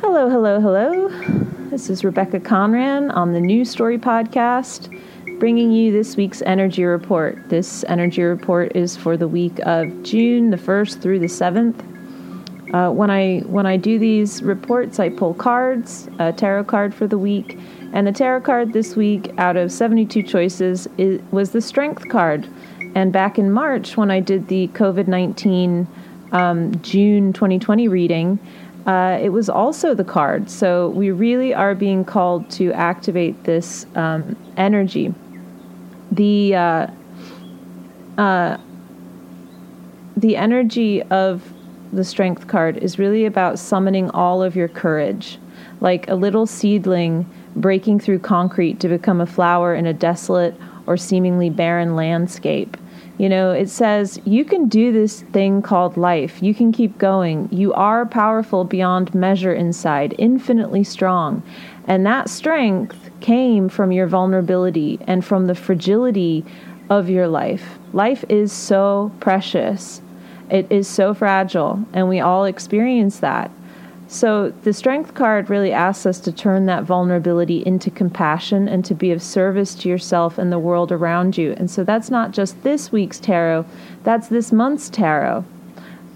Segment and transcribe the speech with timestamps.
[0.00, 1.08] Hello, hello, hello.
[1.70, 4.88] This is Rebecca Conran on the New Story Podcast,
[5.40, 7.48] bringing you this week's energy report.
[7.48, 11.86] This energy report is for the week of June the 1st through the 7th.
[12.72, 17.08] Uh, when I when I do these reports, I pull cards, a tarot card for
[17.08, 17.58] the week,
[17.92, 22.48] and the tarot card this week, out of 72 choices, is, was the Strength card.
[22.94, 25.86] And back in March, when I did the COVID 19
[26.32, 28.38] um, June 2020 reading,
[28.86, 30.50] uh, it was also the card.
[30.50, 35.14] So we really are being called to activate this um, energy.
[36.12, 36.86] The uh,
[38.18, 38.56] uh,
[40.16, 41.52] the energy of
[41.92, 45.38] the strength card is really about summoning all of your courage,
[45.80, 50.54] like a little seedling breaking through concrete to become a flower in a desolate
[50.86, 52.76] or seemingly barren landscape.
[53.20, 56.42] You know, it says, you can do this thing called life.
[56.42, 57.50] You can keep going.
[57.52, 61.42] You are powerful beyond measure inside, infinitely strong.
[61.86, 66.46] And that strength came from your vulnerability and from the fragility
[66.88, 67.78] of your life.
[67.92, 70.00] Life is so precious,
[70.48, 73.50] it is so fragile, and we all experience that.
[74.12, 78.92] So the strength card really asks us to turn that vulnerability into compassion and to
[78.92, 81.54] be of service to yourself and the world around you.
[81.56, 83.66] And so that's not just this week's tarot,
[84.02, 85.44] that's this month's tarot.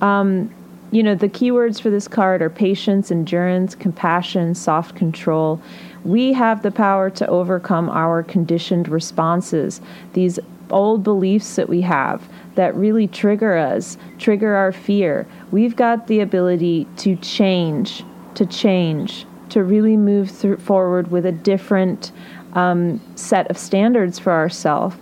[0.01, 0.53] Um,
[0.91, 5.63] you know, the keywords for this card are patience, endurance, compassion, soft control.
[6.05, 9.81] We have the power to overcome our conditioned responses,
[10.13, 10.39] these
[10.71, 15.27] old beliefs that we have that really trigger us, trigger our fear.
[15.51, 21.33] We've got the ability to change, to change, to really move through, forward with a
[21.33, 22.13] different
[22.55, 24.97] um, set of standards for ourselves.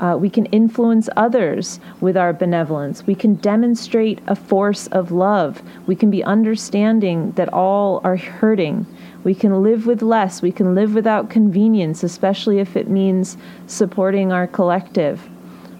[0.00, 3.06] Uh, we can influence others with our benevolence.
[3.06, 5.62] We can demonstrate a force of love.
[5.86, 8.86] We can be understanding that all are hurting.
[9.26, 10.40] We can live with less.
[10.40, 13.36] We can live without convenience, especially if it means
[13.66, 15.28] supporting our collective.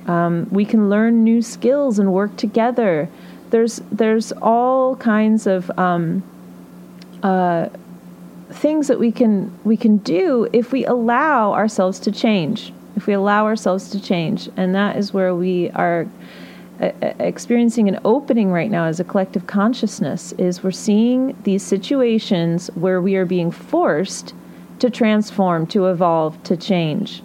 [0.08, 3.08] Um, we can learn new skills and work together.
[3.50, 6.24] There's there's all kinds of um,
[7.22, 7.68] uh,
[8.50, 12.72] things that we can we can do if we allow ourselves to change.
[12.96, 16.08] If we allow ourselves to change, and that is where we are
[16.80, 20.32] experiencing an opening right now as a collective consciousness.
[20.32, 24.34] Is we're seeing these situations where we are being forced
[24.78, 27.22] to transform, to evolve, to change.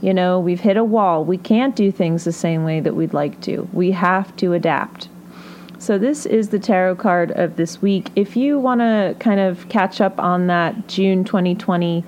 [0.00, 1.24] You know, we've hit a wall.
[1.24, 3.68] We can't do things the same way that we'd like to.
[3.72, 5.08] We have to adapt.
[5.78, 8.10] So, this is the tarot card of this week.
[8.14, 12.04] If you want to kind of catch up on that June 2020,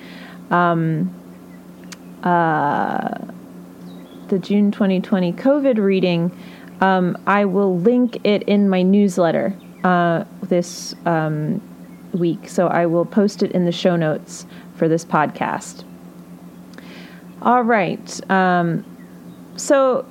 [0.51, 1.13] um,
[2.23, 3.19] uh,
[4.29, 6.31] the June 2020 COVID reading,
[6.81, 11.61] um, I will link it in my newsletter uh, this um,
[12.13, 12.49] week.
[12.49, 14.47] So, I will post it in the show notes
[14.77, 15.85] for this podcast.
[17.43, 18.31] All right.
[18.31, 18.85] Um,
[19.57, 20.07] so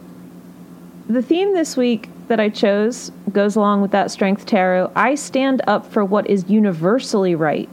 [1.09, 4.91] the theme this week that I chose goes along with that Strength Tarot.
[4.95, 7.67] I stand up for what is universally right,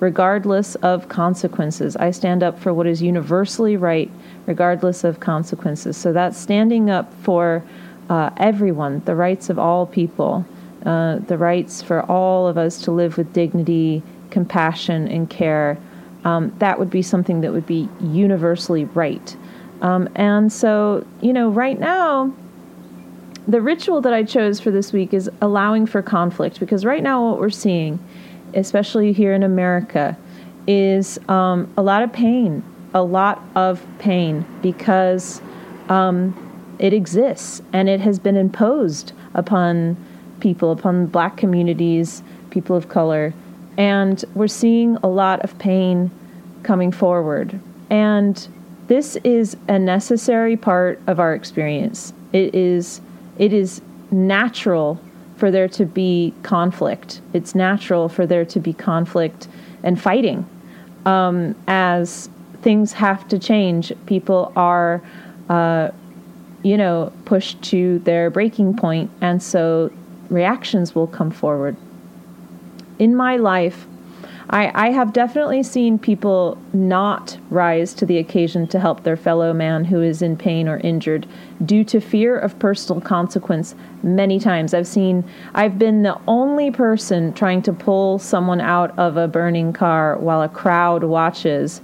[0.00, 1.96] regardless of consequences.
[1.96, 4.10] I stand up for what is universally right,
[4.46, 5.96] regardless of consequences.
[5.96, 7.64] So that's standing up for
[8.08, 10.44] uh, everyone, the rights of all people,
[10.84, 15.78] uh, the rights for all of us to live with dignity, compassion, and care
[16.26, 19.36] um, that would be something that would be universally right.
[19.80, 22.34] Um, and so, you know, right now,
[23.46, 27.24] the ritual that I chose for this week is allowing for conflict because right now,
[27.30, 28.04] what we're seeing,
[28.54, 30.18] especially here in America,
[30.66, 35.40] is um, a lot of pain, a lot of pain because
[35.88, 36.34] um,
[36.78, 39.96] it exists and it has been imposed upon
[40.40, 43.32] people, upon black communities, people of color.
[43.78, 46.10] And we're seeing a lot of pain
[46.62, 47.58] coming forward.
[47.90, 48.48] And
[48.88, 52.12] this is a necessary part of our experience.
[52.32, 53.00] It is
[53.38, 55.00] it is natural
[55.36, 57.20] for there to be conflict.
[57.34, 59.48] It's natural for there to be conflict
[59.82, 60.48] and fighting.
[61.04, 62.28] Um, as
[62.62, 65.02] things have to change, people are,
[65.48, 65.90] uh,
[66.66, 69.88] you know, pushed to their breaking point, and so
[70.28, 71.76] reactions will come forward.
[72.98, 73.86] In my life,
[74.50, 79.52] I, I have definitely seen people not rise to the occasion to help their fellow
[79.52, 81.28] man who is in pain or injured
[81.64, 84.74] due to fear of personal consequence many times.
[84.74, 85.22] I've seen,
[85.54, 90.42] I've been the only person trying to pull someone out of a burning car while
[90.42, 91.80] a crowd watches.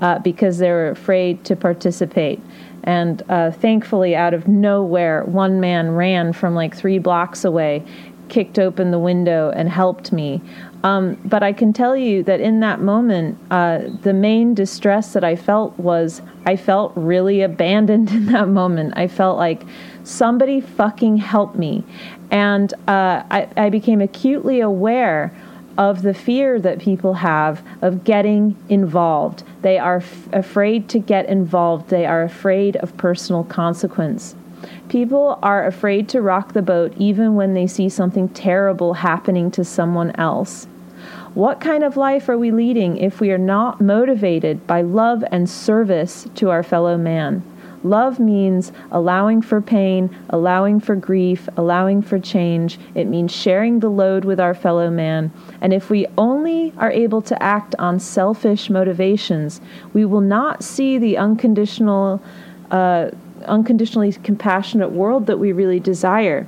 [0.00, 2.40] uh, because they're afraid to participate.
[2.84, 7.82] And uh, thankfully, out of nowhere, one man ran from like three blocks away,
[8.28, 10.42] kicked open the window, and helped me.
[10.84, 15.24] Um, but I can tell you that in that moment, uh, the main distress that
[15.24, 18.92] I felt was I felt really abandoned in that moment.
[18.96, 19.62] I felt like
[20.04, 21.84] somebody fucking help me.
[22.30, 25.32] And uh, I, I became acutely aware
[25.76, 29.42] of the fear that people have of getting involved.
[29.62, 34.34] They are f- afraid to get involved, they are afraid of personal consequence.
[34.88, 39.64] People are afraid to rock the boat even when they see something terrible happening to
[39.64, 40.66] someone else.
[41.34, 45.50] What kind of life are we leading if we are not motivated by love and
[45.50, 47.42] service to our fellow man?
[47.84, 52.78] Love means allowing for pain, allowing for grief, allowing for change.
[52.94, 55.30] It means sharing the load with our fellow man.
[55.60, 59.60] And if we only are able to act on selfish motivations,
[59.92, 62.22] we will not see the unconditional,
[62.70, 63.10] uh,
[63.44, 66.46] unconditionally compassionate world that we really desire.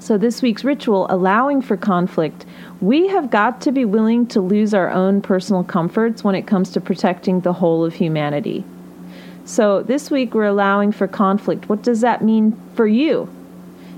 [0.00, 2.46] So, this week's ritual, allowing for conflict,
[2.80, 6.70] we have got to be willing to lose our own personal comforts when it comes
[6.72, 8.64] to protecting the whole of humanity.
[9.48, 11.70] So this week we're allowing for conflict.
[11.70, 13.30] What does that mean for you?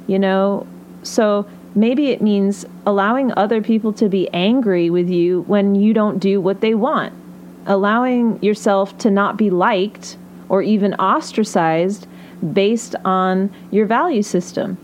[0.06, 0.64] You know,
[1.02, 1.44] so
[1.75, 6.41] maybe it means allowing other people to be angry with you when you don't do
[6.41, 7.12] what they want,
[7.67, 10.17] allowing yourself to not be liked
[10.49, 12.06] or even ostracized
[12.52, 14.79] based on your value system.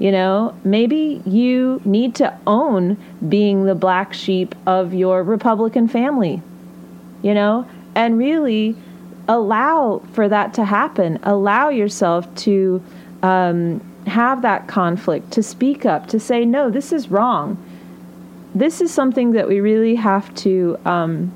[0.00, 2.96] You know, maybe you need to own
[3.28, 6.42] being the black sheep of your Republican family,
[7.22, 8.74] you know, and really
[9.28, 11.18] allow for that to happen.
[11.22, 12.82] Allow yourself to
[13.22, 17.62] um, have that conflict, to speak up, to say, no, this is wrong.
[18.54, 21.32] This is something that we really have to um,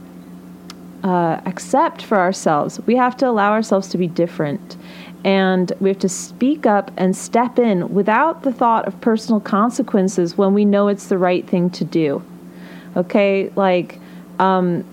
[1.02, 2.80] uh, accept for ourselves.
[2.86, 4.76] We have to allow ourselves to be different.
[5.24, 10.38] And we have to speak up and step in without the thought of personal consequences
[10.38, 12.22] when we know it's the right thing to do.
[12.96, 13.50] Okay?
[13.54, 13.98] Like,
[14.38, 14.84] um,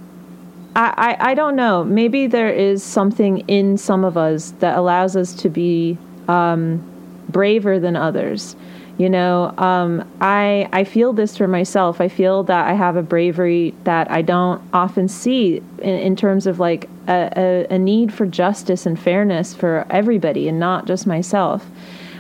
[0.78, 1.84] I, I, don't know.
[1.84, 5.98] Maybe there is something in some of us that allows us to be
[6.28, 6.84] um,
[7.30, 8.56] braver than others.
[9.00, 12.00] You know, um, I I feel this for myself.
[12.00, 16.48] I feel that I have a bravery that I don't often see in, in terms
[16.48, 21.06] of like a, a, a, need for justice and fairness for everybody and not just
[21.06, 21.66] myself.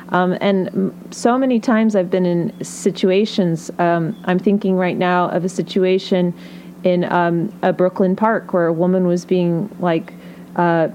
[0.10, 3.71] Um, and so many times I've been in situations.
[3.80, 6.33] Um, I'm thinking right now of a situation
[6.83, 10.13] in um, a Brooklyn park where a woman was being like
[10.56, 10.89] uh,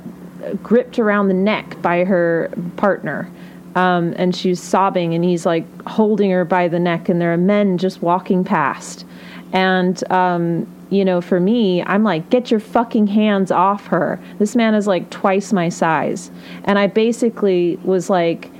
[0.63, 3.31] gripped around the neck by her partner.
[3.75, 7.39] Um, and she's sobbing, and he's like holding her by the neck, and there are
[7.39, 9.07] men just walking past.
[9.53, 14.21] And, um, you know, for me, I'm like, get your fucking hands off her.
[14.39, 16.31] This man is like twice my size.
[16.65, 18.51] And I basically was like,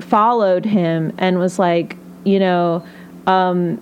[0.00, 2.84] followed him and was like, you know,
[3.26, 3.80] um,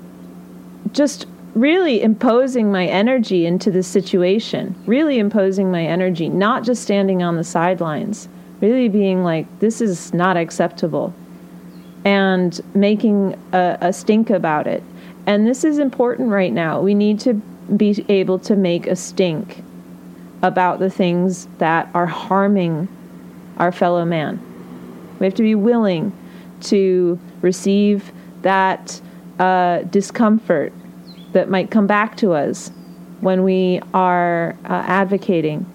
[0.93, 1.27] just
[1.59, 7.37] really imposing my energy into the situation, really imposing my energy, not just standing on
[7.37, 8.29] the sidelines,
[8.61, 11.13] really being like, this is not acceptable,
[12.05, 14.83] and making a, a stink about it.
[15.27, 16.81] And this is important right now.
[16.81, 17.35] We need to
[17.77, 19.63] be able to make a stink
[20.43, 22.89] about the things that are harming
[23.59, 24.41] our fellow man.
[25.19, 26.13] We have to be willing
[26.63, 28.13] to receive
[28.43, 29.01] that
[29.39, 30.73] uh, discomfort
[31.33, 32.71] that might come back to us
[33.21, 35.67] when we are uh, advocating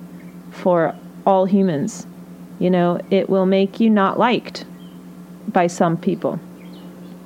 [0.51, 0.95] for
[1.25, 2.07] all humans.
[2.59, 4.65] You know, it will make you not liked
[5.47, 6.39] by some people.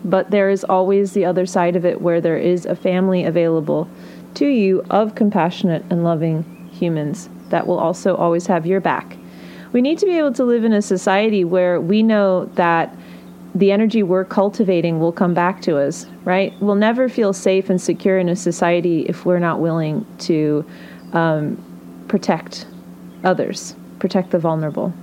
[0.04, 3.90] But there is always the other side of it where there is a family available
[4.36, 9.18] to you of compassionate and loving humans that will also always have your back.
[9.72, 12.96] We need to be able to live in a society where we know that
[13.56, 16.54] the energy we're cultivating will come back to us, right?
[16.60, 20.66] We'll never feel safe and secure in a society if we're not willing to
[21.14, 21.64] um,
[22.08, 22.68] protect
[23.24, 24.94] others, protect the vulnerable,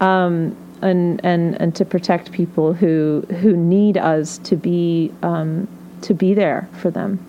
[0.00, 5.68] um, and and and to protect people who who need us to be um,
[6.02, 7.24] to be there for them.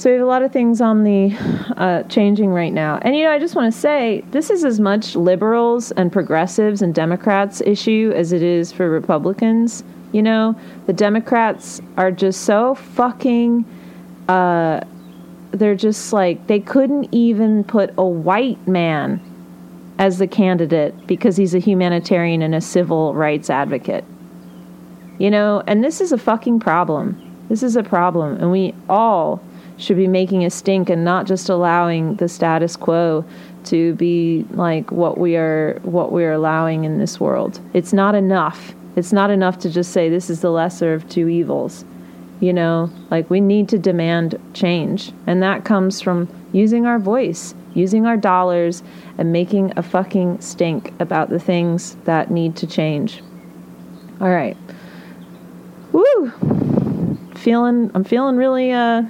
[0.00, 1.36] So we have a lot of things on the
[1.76, 2.98] uh, changing right now.
[3.02, 6.80] And, you know, I just want to say this is as much liberals and progressives
[6.80, 9.84] and Democrats' issue as it is for Republicans.
[10.12, 13.66] You know, the Democrats are just so fucking.
[14.26, 14.80] Uh,
[15.50, 19.20] they're just like, they couldn't even put a white man
[19.98, 24.06] as the candidate because he's a humanitarian and a civil rights advocate.
[25.18, 27.20] You know, and this is a fucking problem.
[27.50, 28.38] This is a problem.
[28.38, 29.42] And we all
[29.80, 33.24] should be making a stink and not just allowing the status quo
[33.64, 37.60] to be like what we are what we are allowing in this world.
[37.72, 38.74] It's not enough.
[38.96, 41.84] It's not enough to just say this is the lesser of two evils.
[42.40, 45.12] You know, like we need to demand change.
[45.26, 48.82] And that comes from using our voice, using our dollars,
[49.18, 53.22] and making a fucking stink about the things that need to change.
[54.20, 54.56] All right.
[55.92, 56.32] Woo!
[57.36, 59.02] Feeling, I'm feeling really uh,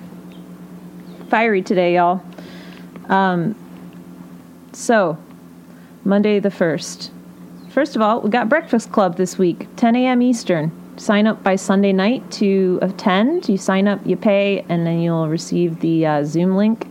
[1.31, 2.21] fiery today, y'all.
[3.09, 3.55] Um,
[4.73, 5.17] so,
[6.05, 7.11] Monday the 1st.
[7.71, 10.23] First of all, we got Breakfast Club this week, 10 a.m.
[10.23, 10.73] Eastern.
[10.97, 13.49] Sign up by Sunday night to attend.
[13.49, 16.89] You sign up, you pay, and then you'll receive the uh, Zoom link.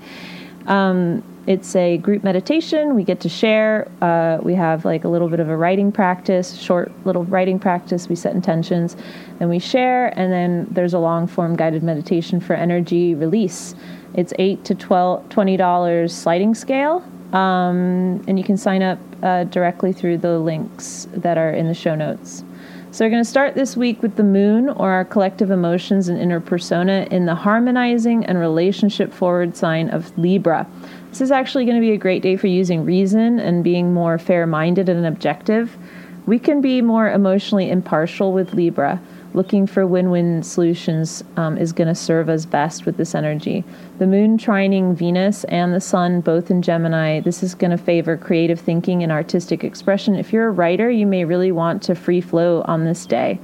[0.67, 2.95] Um, it's a group meditation.
[2.95, 3.91] We get to share.
[4.01, 8.07] Uh, we have like a little bit of a writing practice, short little writing practice.
[8.07, 8.95] We set intentions
[9.39, 10.17] and we share.
[10.17, 13.75] And then there's a long form guided meditation for energy release.
[14.13, 17.03] It's eight to 12, $20 sliding scale.
[17.33, 21.73] Um, and you can sign up uh, directly through the links that are in the
[21.73, 22.43] show notes.
[22.91, 26.19] So, we're going to start this week with the moon, or our collective emotions and
[26.19, 30.65] inner persona, in the harmonizing and relationship forward sign of Libra.
[31.09, 34.17] This is actually going to be a great day for using reason and being more
[34.17, 35.77] fair minded and objective.
[36.25, 38.99] We can be more emotionally impartial with Libra.
[39.33, 43.63] Looking for win win solutions um, is going to serve us best with this energy.
[43.99, 48.17] The moon trining Venus and the sun, both in Gemini, this is going to favor
[48.17, 50.15] creative thinking and artistic expression.
[50.15, 53.39] If you're a writer, you may really want to free flow on this day.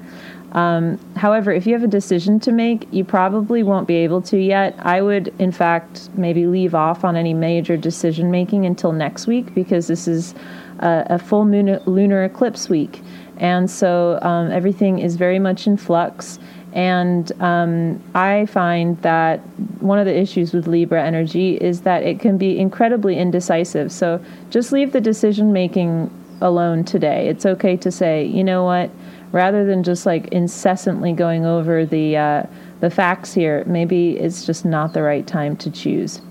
[0.54, 4.38] Um, however, if you have a decision to make, you probably won't be able to
[4.38, 4.74] yet.
[4.80, 9.54] I would, in fact, maybe leave off on any major decision making until next week
[9.54, 10.34] because this is
[10.80, 13.02] a, a full moon, lunar eclipse week.
[13.38, 16.40] And so um, everything is very much in flux.
[16.74, 19.40] And um, I find that
[19.80, 23.92] one of the issues with Libra energy is that it can be incredibly indecisive.
[23.92, 26.12] So just leave the decision making
[26.42, 27.28] alone today.
[27.30, 28.90] It's okay to say, you know what?
[29.36, 32.44] rather than just like incessantly going over the uh,
[32.80, 36.22] the facts here, maybe it's just not the right time to choose.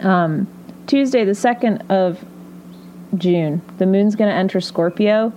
[0.00, 0.46] Um,
[0.86, 2.24] Tuesday, the second of
[3.16, 5.32] June, the moon's going to enter Scorpio,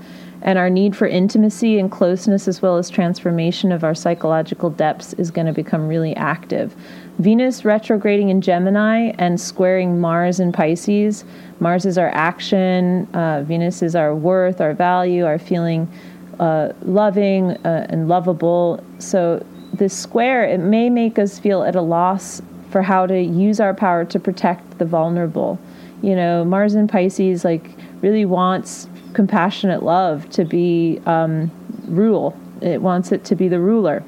[0.45, 5.13] and our need for intimacy and closeness, as well as transformation of our psychological depths,
[5.13, 6.75] is going to become really active.
[7.17, 11.25] Venus retrograding in Gemini and squaring Mars in Pisces.
[11.59, 15.91] Mars is our action, uh, Venus is our worth, our value, our feeling
[16.39, 18.83] uh, loving uh, and lovable.
[18.99, 23.59] So this square, it may make us feel at a loss for how to use
[23.59, 25.57] our power to protect the vulnerable.
[26.03, 27.71] You know, Mars in Pisces like
[28.01, 31.49] really wants compassionate love to be um,
[31.87, 32.37] rule.
[32.61, 34.03] It wants it to be the ruler.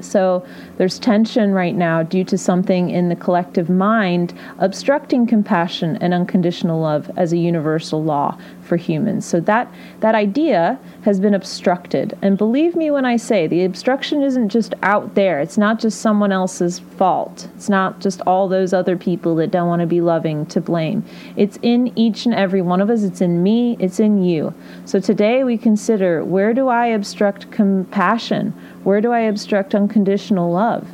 [0.00, 6.14] So there's tension right now due to something in the collective mind obstructing compassion and
[6.14, 9.24] unconditional love as a universal law for humans.
[9.24, 12.16] So that that idea has been obstructed.
[12.22, 15.40] And believe me when I say the obstruction isn't just out there.
[15.40, 17.48] It's not just someone else's fault.
[17.56, 21.04] It's not just all those other people that don't want to be loving to blame.
[21.36, 23.02] It's in each and every one of us.
[23.02, 24.54] It's in me, it's in you.
[24.84, 28.54] So today we consider where do I obstruct compassion?
[28.84, 30.88] Where do I obstruct unconditional love?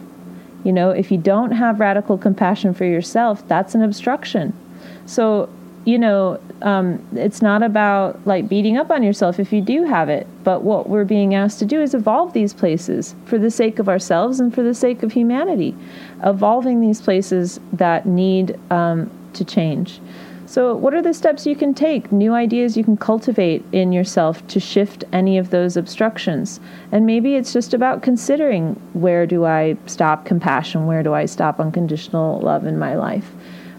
[0.64, 4.58] You know, if you don't have radical compassion for yourself, that's an obstruction.
[5.06, 5.48] So
[5.84, 10.08] you know, um, it's not about like beating up on yourself if you do have
[10.08, 13.78] it, but what we're being asked to do is evolve these places for the sake
[13.78, 15.76] of ourselves and for the sake of humanity,
[16.24, 20.00] evolving these places that need um, to change.
[20.46, 24.46] So, what are the steps you can take, new ideas you can cultivate in yourself
[24.48, 26.60] to shift any of those obstructions?
[26.92, 31.60] And maybe it's just about considering where do I stop compassion, where do I stop
[31.60, 33.30] unconditional love in my life,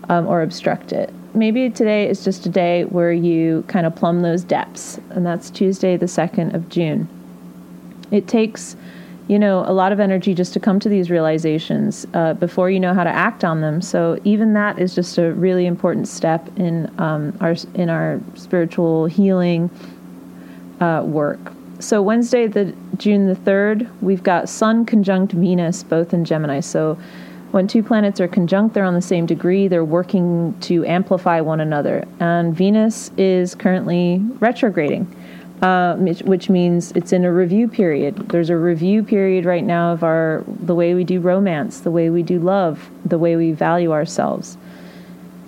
[0.10, 4.22] um, or obstruct it maybe today is just a day where you kind of plumb
[4.22, 7.08] those depths, and that's Tuesday, the 2nd of June.
[8.12, 8.76] It takes,
[9.28, 12.80] you know, a lot of energy just to come to these realizations uh, before you
[12.80, 13.82] know how to act on them.
[13.82, 19.08] So even that is just a really important step in um, our in our spiritual
[19.08, 19.70] healing
[20.80, 21.40] uh, work.
[21.80, 26.60] So Wednesday, the June the third, we've got Sun conjunct Venus, both in Gemini.
[26.60, 26.98] So
[27.52, 31.62] when two planets are conjunct, they're on the same degree, they're working to amplify one
[31.62, 32.06] another.
[32.20, 35.08] And Venus is currently retrograding,
[35.62, 38.30] uh, which means it's in a review period.
[38.30, 42.10] There's a review period right now of our the way we do romance, the way
[42.10, 44.58] we do love, the way we value ourselves.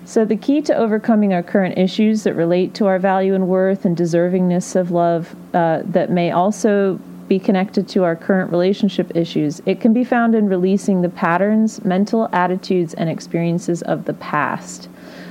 [0.04, 3.84] So, the key to overcoming our current issues that relate to our value and worth
[3.84, 6.98] and deservingness of love uh, that may also
[7.28, 11.84] be connected to our current relationship issues, it can be found in releasing the patterns,
[11.84, 14.88] mental attitudes, and experiences of the past.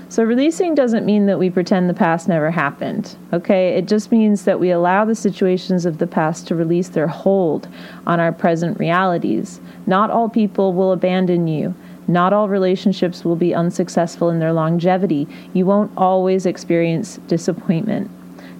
[0.10, 3.76] So, releasing doesn't mean that we pretend the past never happened, okay?
[3.76, 7.68] It just means that we allow the situations of the past to release their hold
[8.06, 9.60] on our present realities.
[9.86, 11.76] Not all people will abandon you.
[12.08, 15.28] Not all relationships will be unsuccessful in their longevity.
[15.52, 18.10] You won't always experience disappointment.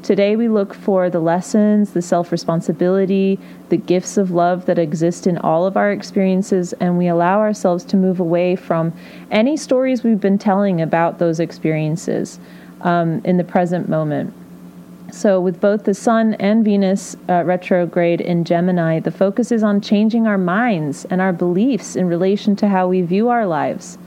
[0.04, 3.40] Today, we look for the lessons, the self responsibility,
[3.70, 7.84] the gifts of love that exist in all of our experiences, and we allow ourselves
[7.86, 8.94] to move away from
[9.32, 12.40] any stories we've been telling about those experiences
[12.82, 14.34] um, in the present moment.
[15.12, 19.82] So, with both the Sun and Venus uh, retrograde in Gemini, the focus is on
[19.82, 23.98] changing our minds and our beliefs in relation to how we view our lives.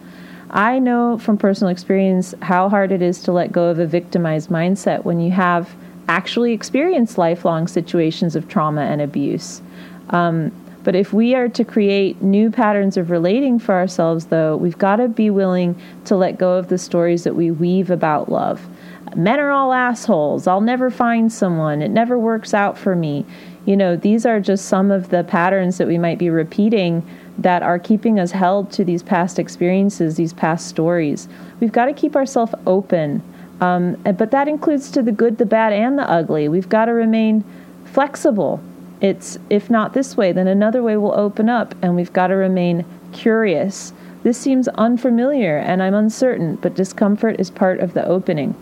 [0.50, 4.50] I know from personal experience how hard it is to let go of a victimized
[4.50, 5.74] mindset when you have
[6.08, 9.62] actually experienced lifelong situations of trauma and abuse.
[10.10, 10.50] Um,
[10.82, 14.96] but if we are to create new patterns of relating for ourselves, though, we've got
[14.96, 18.66] to be willing to let go of the stories that we weave about love.
[19.14, 20.46] Men are all assholes.
[20.46, 21.82] I'll never find someone.
[21.82, 23.26] It never works out for me.
[23.66, 27.06] You know, these are just some of the patterns that we might be repeating
[27.40, 31.28] that are keeping us held to these past experiences, these past stories.
[31.58, 33.22] We've got to keep ourselves open.
[33.60, 36.48] Um, but that includes to the good, the bad, and the ugly.
[36.48, 37.44] We've got to remain
[37.84, 38.60] flexible.
[39.00, 42.34] It's if not this way, then another way will open up, and we've got to
[42.34, 43.92] remain curious.
[44.22, 48.54] This seems unfamiliar, and I'm uncertain, but discomfort is part of the opening.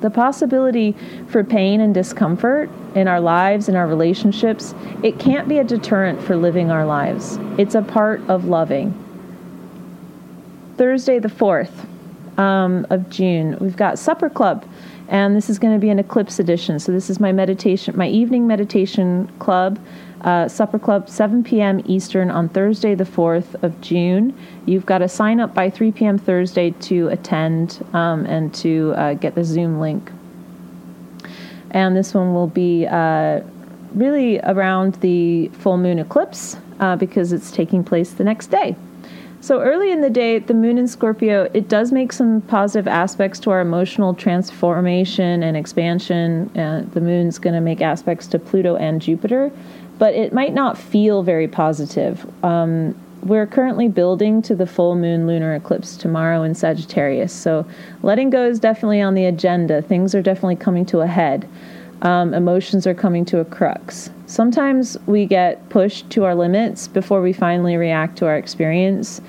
[0.00, 0.94] The possibility
[1.28, 6.22] for pain and discomfort in our lives, in our relationships, it can't be a deterrent
[6.22, 7.38] for living our lives.
[7.58, 8.92] It's a part of loving.
[10.76, 11.86] Thursday, the 4th
[12.38, 14.64] um, of June, we've got Supper Club,
[15.08, 16.78] and this is going to be an eclipse edition.
[16.78, 19.80] So, this is my meditation, my evening meditation club
[20.22, 21.80] uh, Supper Club, 7 p.m.
[21.86, 24.36] Eastern on Thursday, the 4th of June.
[24.66, 26.18] You've got to sign up by 3 p.m.
[26.18, 30.10] Thursday to attend um, and to uh, get the Zoom link.
[31.70, 33.40] And this one will be uh,
[33.94, 38.76] really around the full moon eclipse uh, because it's taking place the next day.
[39.40, 43.38] So early in the day, the moon in Scorpio, it does make some positive aspects
[43.40, 46.50] to our emotional transformation and expansion.
[46.58, 49.52] Uh, the moon's going to make aspects to Pluto and Jupiter
[49.98, 52.26] but it might not feel very positive.
[52.44, 57.32] Um, we're currently building to the full moon lunar eclipse tomorrow in Sagittarius.
[57.32, 57.66] So
[58.02, 59.82] letting go is definitely on the agenda.
[59.82, 61.48] Things are definitely coming to a head.
[62.02, 64.10] Um, emotions are coming to a crux.
[64.26, 69.20] Sometimes we get pushed to our limits before we finally react to our experience.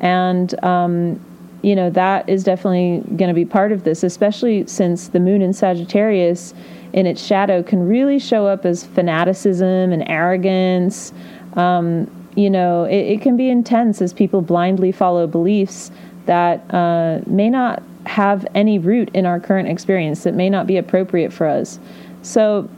[0.00, 1.20] And, um,
[1.62, 5.40] you know, that is definitely going to be part of this, especially since the moon
[5.40, 6.52] in Sagittarius
[6.92, 11.12] in its shadow can really show up as fanaticism and arrogance.
[11.54, 15.90] Um, you know, it, it, can be intense as people blindly follow beliefs
[16.26, 20.76] that uh, may not have any root in our current experience, that may not be
[20.76, 21.80] appropriate for us.
[22.22, 22.68] So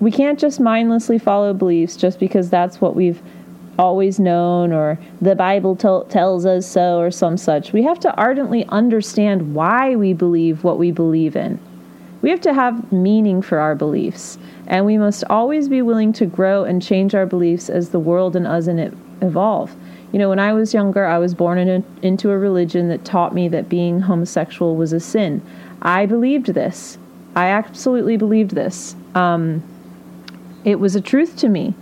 [0.00, 3.22] we can't just mindlessly follow beliefs just because that's what we've
[3.78, 7.72] always known or the Bible t- tells us so or some such.
[7.72, 11.60] We have to ardently understand why we believe what we believe in.
[12.20, 16.26] We have to have meaning for our beliefs, and we must always be willing to
[16.26, 19.74] grow and change our beliefs as the world and us in it evolve.
[20.12, 23.04] You know, when I was younger, I was born in a, into a religion that
[23.04, 25.42] taught me that being homosexual was a sin.
[25.82, 26.98] I believed this.
[27.36, 28.96] I absolutely believed this.
[29.14, 29.62] Um,
[30.64, 31.74] it was a truth to me.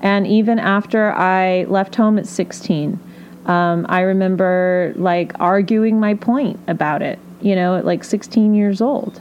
[0.00, 3.00] And even after I left home at 16,
[3.46, 8.80] um, I remember like arguing my point about it, you know, at like 16 years
[8.80, 9.20] old.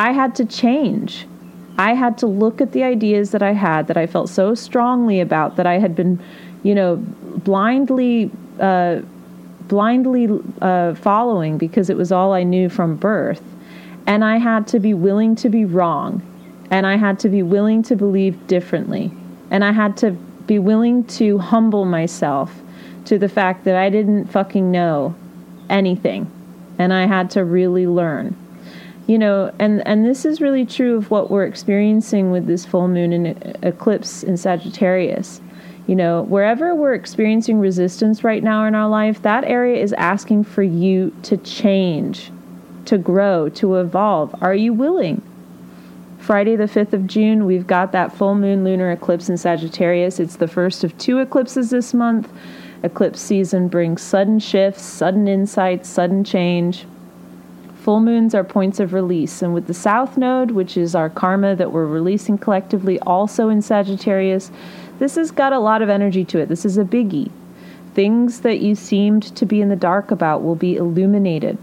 [0.00, 1.26] I had to change.
[1.76, 5.20] I had to look at the ideas that I had that I felt so strongly
[5.20, 6.18] about that I had been,
[6.62, 9.00] you know, blindly, uh,
[9.68, 10.26] blindly
[10.62, 13.42] uh, following because it was all I knew from birth.
[14.06, 16.22] And I had to be willing to be wrong.
[16.70, 19.12] And I had to be willing to believe differently.
[19.50, 20.12] And I had to
[20.46, 22.62] be willing to humble myself
[23.04, 25.14] to the fact that I didn't fucking know
[25.68, 26.30] anything.
[26.78, 28.34] And I had to really learn
[29.10, 32.86] you know and and this is really true of what we're experiencing with this full
[32.86, 35.40] moon and uh, eclipse in Sagittarius
[35.88, 40.44] you know wherever we're experiencing resistance right now in our life that area is asking
[40.44, 42.30] for you to change
[42.84, 45.20] to grow to evolve are you willing
[46.18, 50.20] Friday, the 5th of June, we've got that full moon lunar eclipse in Sagittarius.
[50.20, 52.30] It's the first of two eclipses this month.
[52.82, 56.84] Eclipse season brings sudden shifts, sudden insights, sudden change.
[57.80, 59.40] Full moons are points of release.
[59.40, 63.62] And with the South Node, which is our karma that we're releasing collectively, also in
[63.62, 64.50] Sagittarius,
[64.98, 66.50] this has got a lot of energy to it.
[66.50, 67.30] This is a biggie.
[67.94, 71.56] Things that you seemed to be in the dark about will be illuminated.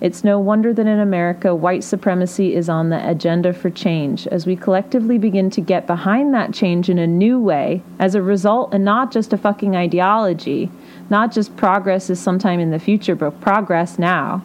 [0.00, 4.46] It's no wonder that in America, white supremacy is on the agenda for change as
[4.46, 8.72] we collectively begin to get behind that change in a new way as a result,
[8.72, 10.70] and not just a fucking ideology,
[11.10, 14.42] not just progress is sometime in the future, but progress now.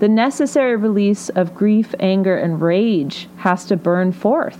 [0.00, 4.58] The necessary release of grief, anger, and rage has to burn forth.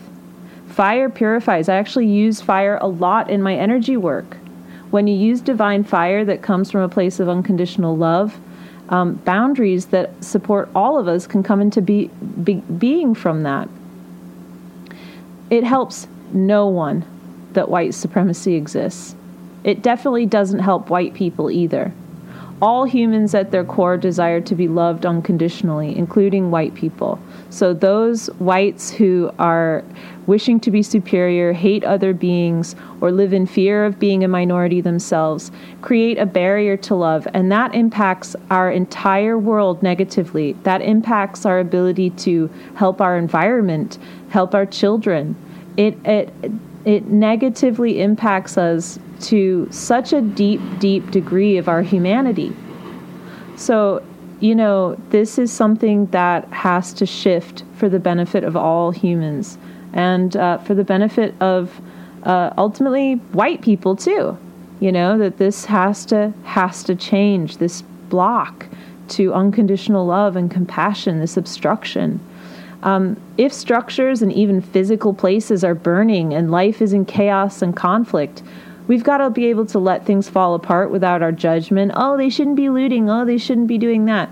[0.69, 1.69] Fire purifies.
[1.69, 4.37] I actually use fire a lot in my energy work.
[4.91, 8.39] When you use divine fire that comes from a place of unconditional love,
[8.89, 12.09] um, boundaries that support all of us can come into be,
[12.43, 13.69] be, being from that.
[15.51, 17.05] It helps no one
[17.53, 19.15] that white supremacy exists.
[19.63, 21.93] It definitely doesn't help white people either.
[22.63, 27.19] All humans at their core desire to be loved unconditionally, including white people.
[27.51, 29.85] So, those whites who are
[30.27, 34.81] wishing to be superior, hate other beings, or live in fear of being a minority
[34.81, 35.51] themselves
[35.83, 40.53] create a barrier to love, and that impacts our entire world negatively.
[40.63, 43.99] That impacts our ability to help our environment,
[44.31, 45.37] help our children.
[45.77, 46.33] It, it,
[46.85, 52.55] it negatively impacts us to such a deep, deep degree of our humanity.
[53.57, 54.03] So,
[54.41, 59.57] you know, this is something that has to shift for the benefit of all humans
[59.93, 61.81] and uh, for the benefit of
[62.25, 64.37] uh, ultimately white people too.
[64.81, 68.67] You know that this has to has to change this block
[69.09, 72.21] to unconditional love and compassion, this obstruction.
[72.85, 77.75] Um, if structures and even physical places are burning and life is in chaos and
[77.75, 78.43] conflict,
[78.87, 81.93] we've got to be able to let things fall apart without our judgment.
[81.95, 83.09] Oh, they shouldn't be looting.
[83.09, 84.29] Oh, they shouldn't be doing that.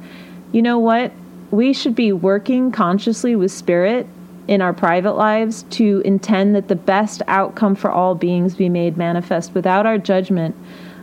[0.52, 1.12] You know what?
[1.50, 4.06] We should be working consciously with spirit
[4.48, 8.98] in our private lives to intend that the best outcome for all beings be made
[8.98, 10.54] manifest without our judgment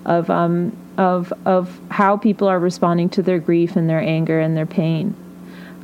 [0.06, 4.56] of um, of of how people are responding to their grief and their anger and
[4.56, 5.16] their pain.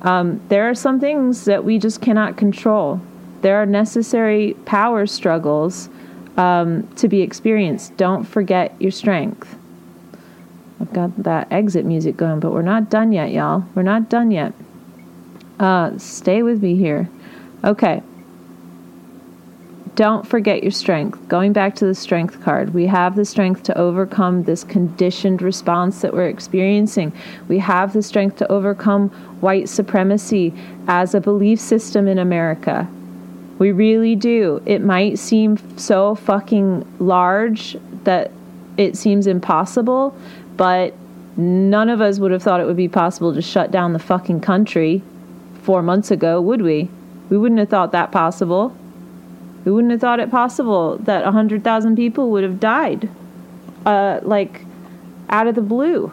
[0.06, 3.02] Um, there are some things that we just cannot control.
[3.41, 5.89] There are necessary power struggles
[6.38, 7.98] um, to be experienced.
[7.98, 9.58] Don't forget your strength.
[10.80, 13.65] I've got that exit music going, but we're not done yet, y'all.
[13.74, 14.54] We're not done yet.
[15.60, 17.10] Uh, stay with me here.
[17.63, 18.04] Okay.
[19.96, 21.26] Don't forget your strength.
[21.30, 26.02] Going back to the strength card, we have the strength to overcome this conditioned response
[26.02, 27.14] that we're experiencing.
[27.48, 29.08] We have the strength to overcome
[29.40, 30.54] white supremacy
[30.90, 32.90] as a belief system in America.
[33.58, 34.62] We really do.
[34.66, 38.32] It might seem so fucking large that
[38.76, 40.14] it seems impossible,
[40.58, 40.94] but
[41.38, 44.42] none of us would have thought it would be possible to shut down the fucking
[44.42, 45.02] country
[45.64, 46.90] four months ago, would we?
[47.30, 48.76] We wouldn't have thought that possible.
[49.65, 53.10] We wouldn't have thought it possible that 100,000 people would have died,
[53.86, 54.62] uh, like,
[55.30, 56.12] out of the blue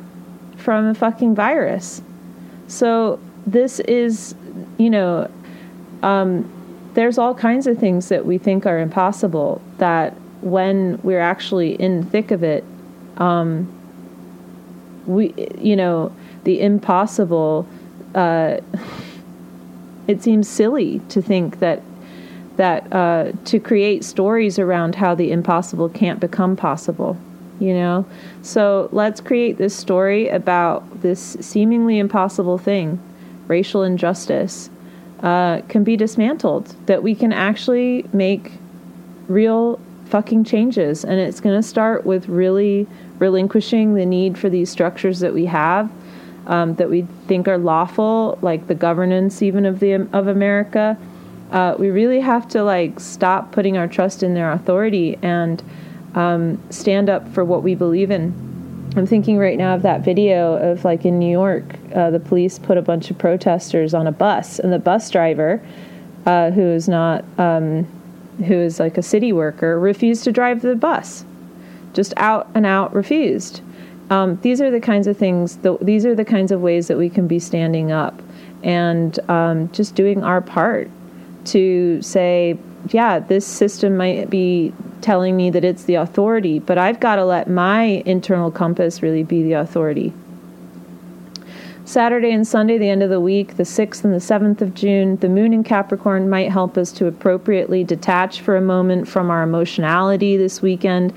[0.56, 2.00] from a fucking virus.
[2.66, 4.34] So, this is,
[4.78, 5.30] you know,
[6.02, 6.50] um,
[6.94, 12.00] there's all kinds of things that we think are impossible that when we're actually in
[12.00, 12.64] the thick of it,
[13.18, 13.70] um,
[15.06, 16.12] we, you know,
[16.44, 17.66] the impossible.
[18.14, 18.58] Uh,
[20.08, 21.82] it seems silly to think that
[22.62, 27.16] that uh, to create stories around how the impossible can't become possible
[27.58, 28.06] you know
[28.40, 33.00] so let's create this story about this seemingly impossible thing
[33.48, 34.70] racial injustice
[35.24, 38.52] uh, can be dismantled that we can actually make
[39.26, 42.86] real fucking changes and it's going to start with really
[43.18, 45.90] relinquishing the need for these structures that we have
[46.46, 50.98] um, that we think are lawful, like the governance even of the of America.
[51.52, 55.62] Uh, we really have to like stop putting our trust in their authority and
[56.14, 58.32] um, stand up for what we believe in.
[58.96, 62.58] I'm thinking right now of that video of like in New York, uh, the police
[62.58, 65.62] put a bunch of protesters on a bus, and the bus driver,
[66.26, 67.84] uh, who is not, um,
[68.46, 71.24] who is like a city worker, refused to drive the bus,
[71.92, 73.62] just out and out refused.
[74.10, 76.98] Um, these are the kinds of things, the, these are the kinds of ways that
[76.98, 78.20] we can be standing up
[78.62, 80.90] and um, just doing our part
[81.46, 82.58] to say,
[82.90, 87.24] yeah, this system might be telling me that it's the authority, but I've got to
[87.24, 90.12] let my internal compass really be the authority.
[91.84, 95.16] Saturday and Sunday, the end of the week, the 6th and the 7th of June,
[95.16, 99.42] the moon in Capricorn might help us to appropriately detach for a moment from our
[99.42, 101.12] emotionality this weekend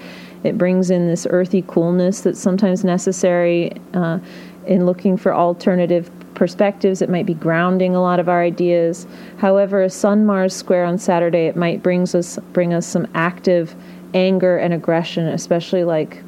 [0.46, 4.20] it brings in this earthy coolness that's sometimes necessary uh,
[4.68, 7.02] in looking for alternative perspectives.
[7.02, 9.08] It might be grounding a lot of our ideas.
[9.38, 13.74] However, a Sun Mars square on Saturday, it might brings us bring us some active
[14.14, 16.22] anger and aggression, especially like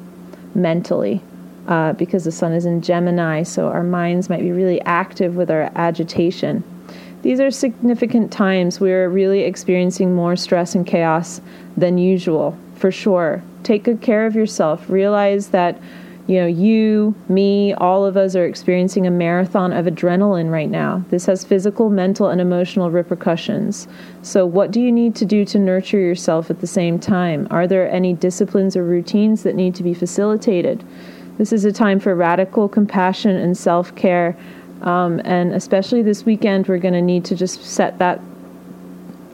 [0.54, 1.22] mentally.
[1.68, 5.50] uh, because the sun is in Gemini, so our minds might be really active with
[5.50, 6.64] our agitation.
[7.22, 8.80] These are significant times.
[8.80, 11.40] We're really experiencing more stress and chaos
[11.76, 13.42] than usual, for sure.
[13.64, 14.88] Take good care of yourself.
[14.88, 15.78] Realize that
[16.28, 21.02] you know, you, me, all of us are experiencing a marathon of adrenaline right now.
[21.08, 23.88] This has physical, mental, and emotional repercussions.
[24.20, 27.48] So, what do you need to do to nurture yourself at the same time?
[27.50, 30.84] Are there any disciplines or routines that need to be facilitated?
[31.38, 34.36] This is a time for radical compassion and self care.
[34.82, 38.20] Um, and especially this weekend, we're going to need to just set that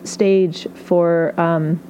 [0.04, 1.80] stage for um,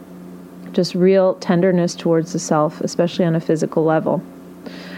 [0.72, 4.22] just real tenderness towards the self, especially on a physical level.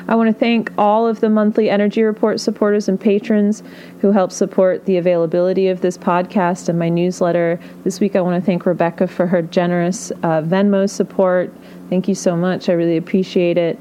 [0.09, 3.63] I want to thank all of the monthly Energy Report supporters and patrons
[4.01, 7.59] who help support the availability of this podcast and my newsletter.
[7.83, 11.53] This week, I want to thank Rebecca for her generous uh, Venmo support.
[11.91, 12.69] Thank you so much.
[12.69, 13.79] I really appreciate it.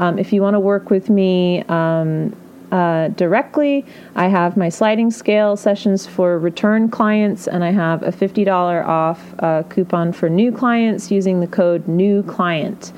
[0.00, 2.34] Um, if you want to work with me, um,
[2.72, 3.84] uh, directly.
[4.14, 9.34] I have my sliding scale sessions for return clients, and I have a $50 off
[9.38, 12.92] uh, coupon for new clients using the code NEW CLIENT.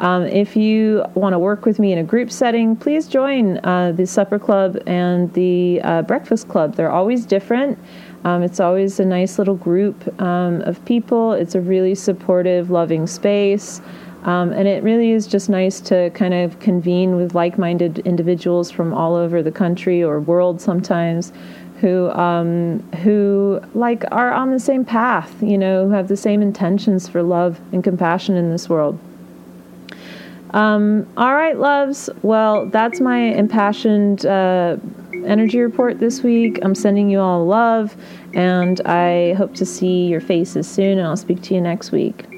[0.00, 3.92] Um, if you want to work with me in a group setting, please join uh,
[3.92, 6.74] the Supper Club and the uh, Breakfast Club.
[6.74, 7.78] They're always different.
[8.24, 11.34] Um, it's always a nice little group um, of people.
[11.34, 13.82] It's a really supportive, loving space.
[14.24, 18.70] Um, and it really is just nice to kind of convene with like minded individuals
[18.70, 21.30] from all over the country or world sometimes
[21.80, 26.40] who um, who like are on the same path, you know, who have the same
[26.40, 28.98] intentions for love and compassion in this world.
[30.52, 32.10] Um, all right, loves.
[32.22, 34.76] Well, that's my impassioned uh,
[35.24, 36.58] energy report this week.
[36.62, 37.96] I'm sending you all love,
[38.34, 42.29] and I hope to see your faces soon, and I'll speak to you next week.